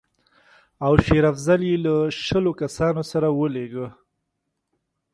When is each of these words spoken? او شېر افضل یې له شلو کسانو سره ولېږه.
او 0.85 0.93
شېر 1.05 1.23
افضل 1.31 1.61
یې 1.69 1.75
له 1.85 1.95
شلو 2.25 2.51
کسانو 2.61 3.01
سره 3.11 3.27
ولېږه. 3.39 3.87